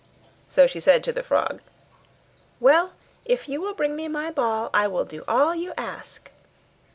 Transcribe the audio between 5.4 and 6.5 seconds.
you ask.